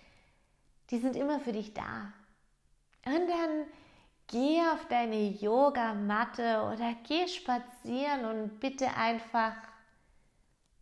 die 0.89 0.99
sind 0.99 1.15
immer 1.15 1.41
für 1.41 1.53
dich 1.53 1.75
da. 1.75 2.15
Und 3.05 3.29
dann 3.29 3.67
geh 4.29 4.61
auf 4.73 4.87
deine 4.89 5.21
Yogamatte 5.21 6.63
oder 6.73 6.95
geh 7.07 7.29
spazieren 7.29 8.25
und 8.25 8.61
bitte 8.61 8.97
einfach 8.97 9.57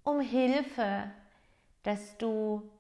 um 0.04 0.20
Hilfe, 0.20 1.10
dass 1.82 2.16
du 2.16 2.70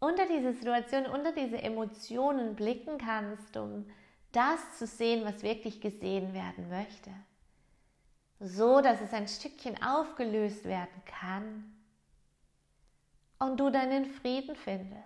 unter 0.00 0.26
diese 0.26 0.54
Situation, 0.54 1.06
unter 1.06 1.32
diese 1.32 1.62
Emotionen 1.62 2.56
blicken 2.56 2.98
kannst, 2.98 3.56
um 3.56 3.86
das 4.32 4.78
zu 4.78 4.86
sehen, 4.86 5.24
was 5.24 5.42
wirklich 5.42 5.80
gesehen 5.80 6.32
werden 6.34 6.68
möchte. 6.68 7.10
So, 8.40 8.80
dass 8.80 9.00
es 9.00 9.12
ein 9.12 9.28
Stückchen 9.28 9.82
aufgelöst 9.82 10.64
werden 10.64 11.02
kann 11.04 11.76
und 13.38 13.60
du 13.60 13.70
deinen 13.70 14.06
Frieden 14.06 14.56
findest. 14.56 15.04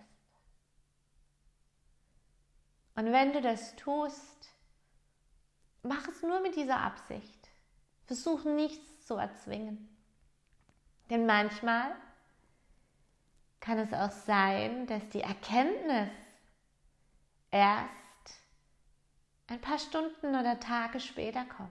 Und 2.95 3.11
wenn 3.11 3.33
du 3.33 3.41
das 3.41 3.75
tust, 3.75 4.55
mach 5.83 6.07
es 6.07 6.23
nur 6.23 6.41
mit 6.41 6.55
dieser 6.55 6.81
Absicht. 6.81 7.49
Versuch 8.07 8.45
nichts 8.45 9.07
zu 9.07 9.15
erzwingen. 9.15 9.89
Denn 11.11 11.27
manchmal 11.27 11.97
kann 13.65 13.79
es 13.79 13.95
auch 13.95 14.11
sein, 14.11 14.87
dass 14.87 15.09
die 15.09 15.23
Erkenntnis 15.23 16.11
erst 17.51 17.89
ein 19.47 19.61
paar 19.61 19.79
Stunden 19.79 20.29
oder 20.29 20.61
Tage 20.61 21.01
später 21.01 21.47
kommt. 21.47 21.71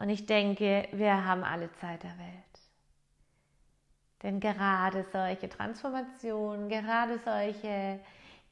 Und 0.00 0.08
ich 0.08 0.26
denke, 0.26 0.88
wir 0.90 1.24
haben 1.24 1.44
alle 1.44 1.72
Zeit 1.74 2.02
der 2.02 2.18
Welt. 2.18 2.42
Denn 4.24 4.40
gerade 4.40 5.04
solche 5.12 5.48
Transformationen, 5.48 6.68
gerade 6.68 7.20
solche 7.20 8.00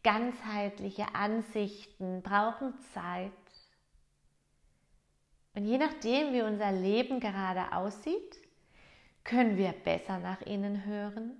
ganzheitliche 0.04 1.16
Ansichten 1.16 2.22
brauchen 2.22 2.78
Zeit. 2.94 3.32
Und 5.54 5.64
je 5.64 5.78
nachdem, 5.78 6.32
wie 6.32 6.42
unser 6.42 6.70
Leben 6.70 7.18
gerade 7.18 7.72
aussieht, 7.72 8.49
können 9.24 9.56
wir 9.56 9.72
besser 9.72 10.18
nach 10.18 10.40
innen 10.42 10.84
hören 10.84 11.32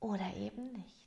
oder 0.00 0.34
eben 0.36 0.72
nicht. 0.72 1.04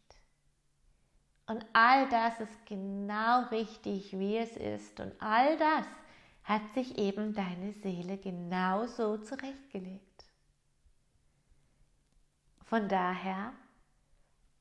Und 1.48 1.66
all 1.72 2.10
das 2.10 2.40
ist 2.42 2.66
genau 2.66 3.44
richtig, 3.50 4.18
wie 4.20 4.38
es 4.38 4.58
ist. 4.58 5.00
Und 5.00 5.14
all 5.20 5.58
das 5.58 5.86
hat 6.44 6.74
sich 6.74 6.98
eben 6.98 7.34
deine 7.34 7.74
Seele 7.74 8.18
genauso 8.18 9.18
zurechtgelegt. 9.18 10.26
Von 12.66 12.90
daher, 12.90 13.54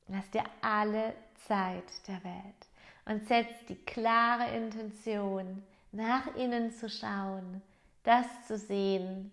lass 0.07 0.29
dir 0.31 0.43
alle 0.61 1.13
Zeit 1.45 2.07
der 2.07 2.23
Welt 2.23 2.67
und 3.05 3.27
setz 3.27 3.65
die 3.67 3.75
klare 3.75 4.55
Intention, 4.55 5.63
nach 5.91 6.35
innen 6.35 6.71
zu 6.71 6.89
schauen, 6.89 7.61
das 8.03 8.25
zu 8.47 8.57
sehen, 8.57 9.31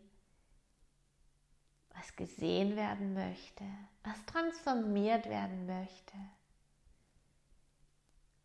was 1.94 2.14
gesehen 2.16 2.76
werden 2.76 3.14
möchte, 3.14 3.64
was 4.02 4.24
transformiert 4.26 5.28
werden 5.28 5.66
möchte 5.66 6.16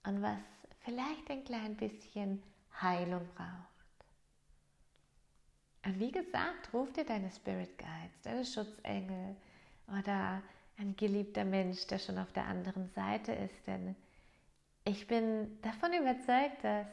und 0.03 0.21
was 0.21 0.37
vielleicht 0.81 1.29
ein 1.29 1.43
klein 1.43 1.75
bisschen 1.75 2.41
Heilung 2.81 3.27
braucht. 3.35 3.69
Und 5.85 5.99
wie 5.99 6.11
gesagt, 6.11 6.73
ruf 6.73 6.91
dir 6.93 7.05
deine 7.05 7.31
Spirit 7.31 7.77
Guides, 7.77 8.21
deine 8.23 8.45
Schutzengel 8.45 9.35
oder 9.87 10.41
ein 10.77 10.95
geliebter 10.95 11.45
Mensch, 11.45 11.87
der 11.87 11.99
schon 11.99 12.17
auf 12.17 12.31
der 12.31 12.45
anderen 12.45 12.89
Seite 12.89 13.33
ist, 13.33 13.67
denn 13.67 13.95
ich 14.85 15.07
bin 15.07 15.61
davon 15.61 15.93
überzeugt, 15.93 16.63
dass 16.63 16.87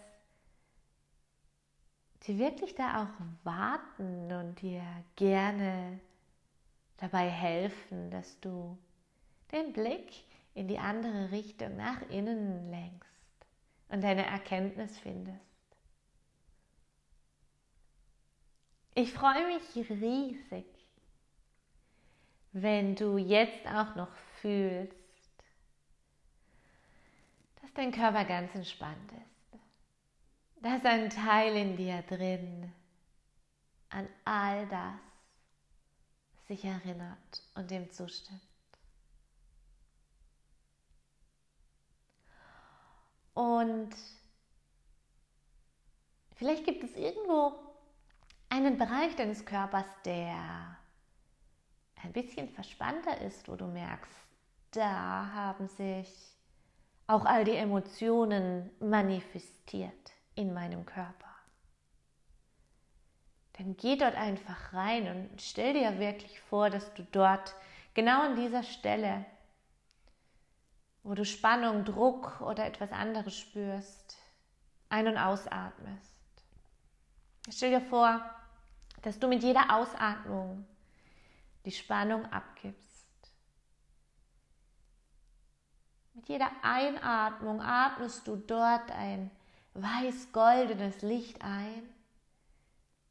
die 2.25 2.38
wirklich 2.38 2.75
da 2.75 3.05
auch 3.05 3.45
warten 3.45 4.33
und 4.33 4.61
dir 4.61 4.83
gerne 5.14 6.01
dabei 6.99 7.29
helfen, 7.29 8.11
dass 8.11 8.41
du 8.41 8.79
den 9.53 9.73
Blick 9.73 10.25
in 10.55 10.69
die 10.69 10.79
andere 10.79 11.31
Richtung 11.31 11.77
nach 11.77 12.01
innen 12.09 12.71
lenkst 12.71 13.11
und 13.89 14.03
deine 14.03 14.27
Erkenntnis 14.27 14.99
findest. 14.99 15.41
Ich 18.95 19.13
freue 19.13 19.47
mich 19.47 19.91
riesig, 19.91 20.65
wenn 22.53 22.95
du 22.95 23.19
jetzt 23.19 23.67
auch 23.67 23.95
noch 23.95 24.15
fühlst, 24.41 24.97
dass 27.61 27.75
dein 27.75 27.93
Körper 27.93 28.25
ganz 28.25 28.55
entspannt 28.55 29.13
ist, 29.13 29.61
dass 30.63 30.83
ein 30.87 31.11
Teil 31.11 31.55
in 31.55 31.77
dir 31.77 32.03
drin 32.09 32.73
an 33.91 34.09
all 34.25 34.67
das 34.69 35.06
sich 36.47 36.65
erinnert 36.65 37.43
und 37.55 37.71
dem 37.71 37.91
zustimmt. 37.91 38.41
Und 43.35 43.91
vielleicht 46.35 46.65
gibt 46.65 46.85
es 46.85 46.95
irgendwo 46.95 47.53
einen 48.49 48.79
Bereich 48.79 49.15
deines 49.17 49.45
Körpers, 49.45 49.87
der 50.05 50.79
ein 52.03 52.13
bisschen 52.13 52.49
verspannter 52.49 53.21
ist, 53.21 53.49
wo 53.49 53.57
du 53.57 53.67
merkst, 53.67 54.13
da 54.71 55.33
haben 55.33 55.69
sich 55.69 56.37
auch 57.07 57.25
all 57.25 57.45
die 57.45 57.57
Emotionen 57.57 58.71
manifestiert 58.81 60.13
in 60.35 60.55
meinem 60.55 60.87
Körper. 60.87 61.26
Dann 63.59 63.77
geh 63.77 63.97
dort 63.97 64.14
einfach 64.14 64.75
rein 64.75 65.09
und 65.09 65.40
stell 65.40 65.73
dir 65.73 65.99
wirklich 65.99 66.40
vor, 66.40 66.69
dass 66.69 66.92
du 66.95 67.03
dort 67.11 67.55
genau 67.95 68.23
an 68.23 68.37
dieser 68.37 68.62
Stelle, 68.62 69.25
wo 71.03 71.14
du 71.14 71.25
Spannung, 71.25 71.85
Druck 71.85 72.40
oder 72.42 72.66
etwas 72.66 72.92
anderes 72.92 73.38
spürst, 73.38 74.19
ein- 74.90 75.09
und 75.09 75.16
ausatmest. 75.16 76.14
Stell 77.49 77.71
dir 77.71 77.81
vor, 77.81 78.29
dass 79.03 79.19
du 79.19 79.29
mit 79.29 79.42
jeder 79.42 79.75
Ausatmung 79.75 80.66
die 81.64 81.73
Spannung 81.73 82.27
abgibst. 82.33 82.87
Mit 86.12 86.29
jeder 86.29 86.51
Einatmung 86.62 87.62
atmest 87.62 88.27
du 88.27 88.37
dort 88.37 88.90
ein 88.90 89.31
weiß-goldenes 89.75 91.03
Licht 91.03 91.40
ein 91.42 91.96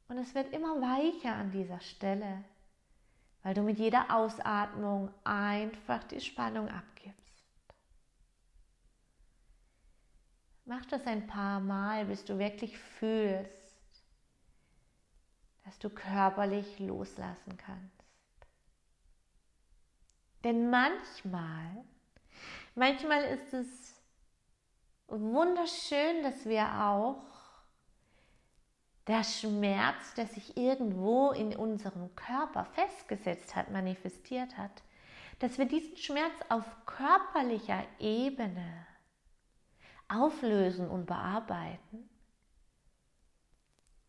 und 0.08 0.18
es 0.18 0.36
wird 0.36 0.54
immer 0.54 0.82
weicher 0.82 1.36
an 1.36 1.52
dieser 1.52 1.80
Stelle, 1.80 2.44
weil 3.44 3.54
du 3.54 3.62
mit 3.62 3.80
jeder 3.80 4.16
Ausatmung 4.16 5.12
einfach 5.24 6.04
die 6.06 6.22
Spannung 6.22 6.70
abgibst. 6.70 6.96
Mach 10.66 10.86
das 10.86 11.06
ein 11.06 11.28
paar 11.28 11.60
Mal, 11.60 12.06
bis 12.06 12.26
du 12.26 12.40
wirklich 12.40 12.78
fühlst, 12.78 14.04
dass 15.64 15.78
du 15.80 15.90
körperlich 15.90 16.80
loslassen 16.80 17.58
kannst. 17.58 17.96
Denn 20.44 20.70
manchmal, 20.70 21.84
manchmal 22.76 23.24
ist 23.24 23.54
es 23.54 23.96
wunderschön, 25.08 26.24
dass 26.24 26.46
wir 26.46 26.66
auch 26.82 27.35
der 29.08 29.24
Schmerz, 29.24 30.14
der 30.16 30.28
sich 30.28 30.58
irgendwo 30.58 31.32
in 31.32 31.56
unserem 31.56 32.16
Körper 32.16 32.66
festgesetzt 32.66 33.56
hat, 33.56 33.72
manifestiert 33.72 34.58
hat, 34.58 34.84
dass 35.40 35.58
wir 35.58 35.66
diesen 35.66 35.98
Schmerz 35.98 36.34
auf 36.50 36.64
körperlicher 36.86 37.84
Ebene 38.00 38.88
auflösen 40.08 40.90
und 40.90 41.06
bearbeiten. 41.06 42.10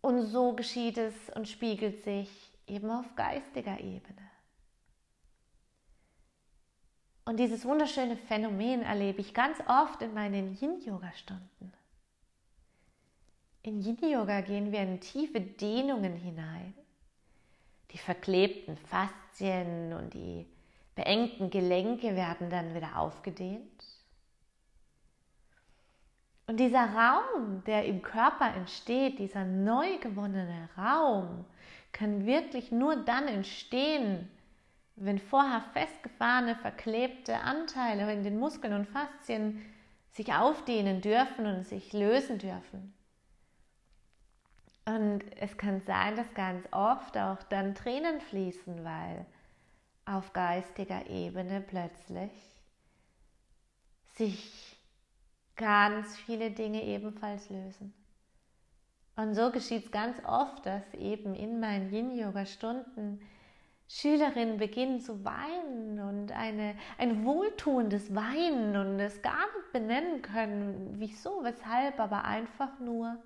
Und 0.01 0.23
so 0.23 0.53
geschieht 0.53 0.99
es 0.99 1.15
und 1.35 1.49
spiegelt 1.49 2.05
sich 2.05 2.53
eben 2.67 2.91
auf 2.91 3.17
geistiger 3.17 3.81
Ebene. 3.81 4.31
Und 7.25 7.39
dieses 7.39 7.65
wunderschöne 7.65 8.17
Phänomen 8.17 8.83
erlebe 8.83 9.21
ich 9.21 9.35
ganz 9.35 9.59
oft 9.67 10.01
in 10.01 10.15
meinen 10.15 10.57
Yin-Yoga-Stunden. 10.61 11.73
In 13.67 13.81
Yin-Yoga 13.81 14.43
gehen 14.43 14.71
wir 14.71 14.79
in 14.79 15.01
tiefe 15.01 15.41
Dehnungen 15.41 16.15
hinein. 16.15 16.73
Die 17.91 17.99
verklebten 17.99 18.77
Faszien 18.77 19.93
und 19.93 20.15
die 20.15 20.47
beengten 20.95 21.51
Gelenke 21.51 22.15
werden 22.15 22.49
dann 22.49 22.77
wieder 22.77 22.97
aufgedehnt. 22.97 23.85
Und 26.47 26.61
dieser 26.61 26.95
Raum, 26.95 27.65
der 27.65 27.87
im 27.87 28.03
Körper 28.03 28.55
entsteht, 28.55 29.19
dieser 29.19 29.45
neu 29.45 29.99
gewonnene 29.99 30.69
Raum, 30.79 31.45
kann 31.91 32.25
wirklich 32.25 32.71
nur 32.71 32.95
dann 32.95 33.27
entstehen, 33.27 34.31
wenn 34.95 35.19
vorher 35.19 35.63
festgefahrene, 35.73 36.55
verklebte 36.55 37.41
Anteile 37.41 38.13
in 38.13 38.23
den 38.23 38.39
Muskeln 38.39 38.75
und 38.75 38.87
Faszien 38.87 39.61
sich 40.13 40.33
aufdehnen 40.33 41.01
dürfen 41.01 41.47
und 41.47 41.67
sich 41.67 41.93
lösen 41.93 42.39
dürfen. 42.39 42.96
Und 44.87 45.25
es 45.41 45.57
kann 45.59 45.81
sein, 45.81 46.15
dass 46.15 46.33
ganz 46.35 46.65
oft 46.71 47.19
auch 47.19 47.43
dann 47.45 47.75
Tränen 47.75 48.21
fließen, 48.21 48.85
weil 48.85 49.27
auf 50.05 50.33
geistiger 50.33 51.09
Ebene 51.11 51.61
plötzlich 51.61 52.31
sich 54.15 54.77
ganz 55.57 56.17
viele 56.17 56.53
Dinge 56.53 56.85
ebenfalls 56.85 57.51
lösen. 57.51 57.93
Und 59.17 59.35
so 59.35 59.51
geschieht 59.51 59.87
es 59.87 59.91
ganz 59.91 60.19
oft, 60.25 60.65
dass 60.67 60.95
eben 60.95 61.35
in 61.35 61.59
meinen 61.59 61.93
Yin-Yoga-Stunden 61.93 63.21
Schülerinnen 63.89 64.59
beginnen 64.59 65.01
zu 65.01 65.25
weinen 65.25 66.01
und 66.01 66.33
eine, 66.33 66.75
ein 66.99 67.25
wohltuendes 67.25 68.15
Weinen 68.15 68.77
und 68.77 69.01
es 69.01 69.23
gar 69.23 69.47
nicht 69.57 69.73
benennen 69.73 70.23
können, 70.23 70.95
wieso, 70.99 71.43
weshalb, 71.45 71.99
aber 72.01 72.25
einfach 72.25 72.79
nur 72.81 73.17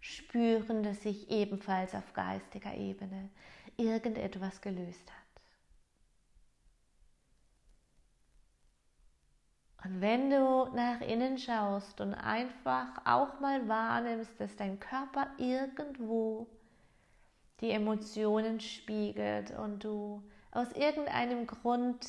spüren, 0.00 0.82
dass 0.82 1.02
sich 1.02 1.30
ebenfalls 1.30 1.94
auf 1.94 2.12
geistiger 2.12 2.74
Ebene 2.74 3.30
irgendetwas 3.76 4.60
gelöst 4.60 5.10
hat. 5.10 5.28
Und 9.84 10.00
wenn 10.00 10.30
du 10.30 10.66
nach 10.74 11.00
innen 11.00 11.38
schaust 11.38 12.00
und 12.00 12.14
einfach 12.14 12.88
auch 13.04 13.38
mal 13.40 13.68
wahrnimmst, 13.68 14.40
dass 14.40 14.56
dein 14.56 14.80
Körper 14.80 15.28
irgendwo 15.38 16.48
die 17.60 17.70
Emotionen 17.70 18.60
spiegelt 18.60 19.56
und 19.56 19.84
du 19.84 20.22
aus 20.50 20.72
irgendeinem 20.72 21.46
Grund 21.46 22.06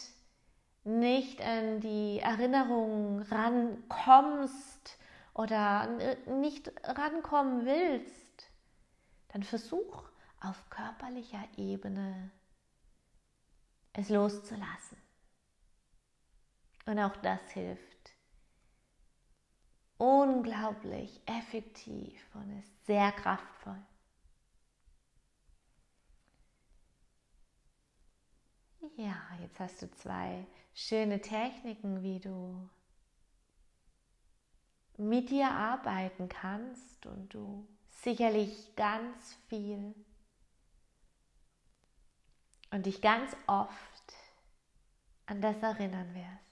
nicht 0.83 1.41
an 1.41 1.79
die 1.79 2.19
Erinnerungen 2.19 3.21
rankommst, 3.23 4.97
oder 5.39 5.87
nicht 6.25 6.69
rankommen 6.83 7.65
willst, 7.65 8.51
dann 9.29 9.41
versuch 9.41 10.03
auf 10.41 10.69
körperlicher 10.69 11.47
Ebene 11.55 12.29
es 13.93 14.09
loszulassen. 14.09 14.97
Und 16.85 16.99
auch 16.99 17.15
das 17.17 17.39
hilft 17.51 18.15
unglaublich 19.97 21.21
effektiv 21.25 22.21
und 22.35 22.59
ist 22.59 22.85
sehr 22.85 23.13
kraftvoll. 23.13 23.81
Ja, 28.97 29.21
jetzt 29.39 29.57
hast 29.61 29.81
du 29.81 29.89
zwei 29.91 30.45
schöne 30.73 31.21
Techniken, 31.21 32.03
wie 32.03 32.19
du 32.19 32.69
mit 34.99 35.29
dir 35.29 35.49
arbeiten 35.49 36.27
kannst 36.27 37.05
und 37.05 37.33
du 37.33 37.65
sicherlich 37.89 38.75
ganz 38.75 39.37
viel 39.47 39.95
und 42.71 42.85
dich 42.85 43.01
ganz 43.01 43.35
oft 43.47 44.13
an 45.25 45.41
das 45.41 45.57
erinnern 45.61 46.13
wirst. 46.13 46.49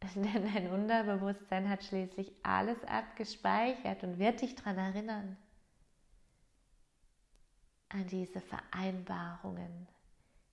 Denn 0.14 0.54
dein 0.54 0.70
Unterbewusstsein 0.70 1.68
hat 1.68 1.82
schließlich 1.82 2.32
alles 2.42 2.82
abgespeichert 2.84 4.04
und 4.04 4.18
wird 4.18 4.40
dich 4.42 4.54
daran 4.54 4.78
erinnern, 4.78 5.36
an 7.88 8.06
diese 8.06 8.40
Vereinbarungen, 8.40 9.88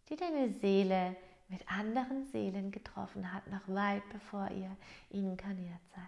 die 0.09 0.15
deine 0.15 0.49
Seele 0.53 1.15
mit 1.53 1.71
anderen 1.71 2.25
Seelen 2.25 2.71
getroffen 2.71 3.31
hat, 3.31 3.45
noch 3.47 3.67
weit 3.67 4.01
bevor 4.09 4.49
ihr 4.49 4.75
inkarniert 5.09 5.81
seid. 5.95 6.03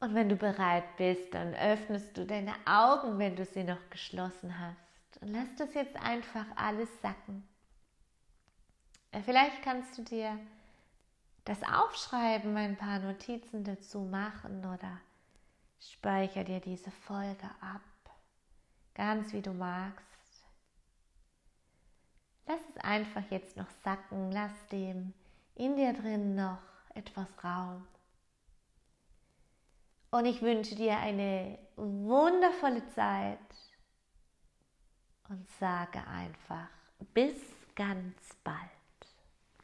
Und 0.00 0.14
wenn 0.14 0.30
du 0.30 0.36
bereit 0.36 0.96
bist, 0.96 1.34
dann 1.34 1.54
öffnest 1.54 2.16
du 2.16 2.24
deine 2.24 2.54
Augen, 2.64 3.18
wenn 3.18 3.36
du 3.36 3.44
sie 3.44 3.64
noch 3.64 3.90
geschlossen 3.90 4.58
hast. 4.58 5.20
Und 5.20 5.28
lass 5.28 5.54
das 5.58 5.74
jetzt 5.74 5.96
einfach 5.96 6.46
alles 6.56 6.88
sacken. 7.02 7.46
Vielleicht 9.24 9.62
kannst 9.62 9.98
du 9.98 10.02
dir 10.02 10.38
das 11.44 11.62
Aufschreiben, 11.62 12.56
ein 12.56 12.76
paar 12.76 12.98
Notizen 13.00 13.64
dazu 13.64 14.00
machen 14.00 14.60
oder 14.64 15.00
speicher 15.80 16.44
dir 16.44 16.60
diese 16.60 16.90
Folge 16.90 17.50
ab, 17.60 17.82
ganz 18.94 19.32
wie 19.32 19.42
du 19.42 19.52
magst. 19.52 20.07
Lass 22.48 22.60
es 22.74 22.82
einfach 22.82 23.30
jetzt 23.30 23.58
noch 23.58 23.68
sacken, 23.84 24.32
lass 24.32 24.52
dem 24.72 25.12
in 25.54 25.76
dir 25.76 25.92
drin 25.92 26.34
noch 26.34 26.62
etwas 26.94 27.28
Raum. 27.44 27.86
Und 30.10 30.24
ich 30.24 30.40
wünsche 30.40 30.74
dir 30.74 30.96
eine 30.96 31.58
wundervolle 31.76 32.88
Zeit 32.94 33.38
und 35.28 35.46
sage 35.60 35.98
einfach 36.06 36.70
bis 37.12 37.34
ganz 37.74 38.34
bald. 38.42 38.56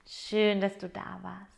Schön, 0.07 0.61
dass 0.61 0.77
du 0.77 0.91
da 0.91 1.19
warst. 1.23 1.54